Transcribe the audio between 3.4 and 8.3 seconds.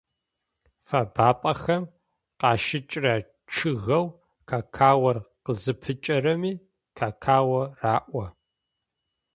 чъыгэу какаор къызыпыкӏэрэми какао раӏо.